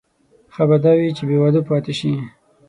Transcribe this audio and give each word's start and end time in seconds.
ښه 0.53 0.63
به 0.69 0.77
دا 0.83 0.91
وي 0.99 1.09
چې 1.17 1.23
بې 1.27 1.37
واده 1.41 1.61
پاتې 1.67 1.93
شي. 1.99 2.13